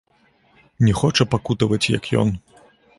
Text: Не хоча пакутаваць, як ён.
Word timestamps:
Не 0.87 0.95
хоча 1.01 1.29
пакутаваць, 1.37 1.83
як 1.97 2.03
ён. 2.25 2.37